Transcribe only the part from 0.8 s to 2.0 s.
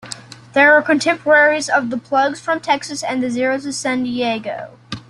contemporaries of The